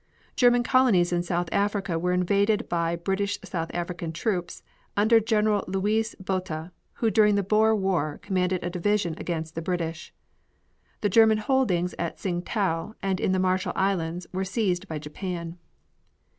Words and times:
German 0.35 0.63
colonies 0.63 1.13
in 1.13 1.21
South 1.21 1.47
Africa 1.51 1.99
were 1.99 2.11
invaded 2.11 2.67
by 2.67 2.95
British 2.95 3.37
South 3.43 3.69
African 3.71 4.11
troops 4.11 4.63
under 4.97 5.19
General 5.19 5.63
Louis 5.67 6.15
Botha, 6.19 6.71
who 6.93 7.11
during 7.11 7.35
the 7.35 7.43
Boer 7.43 7.75
War 7.75 8.17
commanded 8.23 8.63
a 8.63 8.71
division 8.71 9.13
against 9.19 9.53
the 9.53 9.61
British. 9.61 10.11
The 11.01 11.09
German 11.09 11.37
holdings 11.37 11.93
at 11.99 12.17
Tsing 12.19 12.41
Tau 12.41 12.95
and 13.03 13.19
in 13.19 13.31
the 13.31 13.37
Marshall 13.37 13.73
Islands 13.75 14.25
were 14.33 14.43
seized 14.43 14.87
by 14.87 14.97
Japan. 14.97 15.59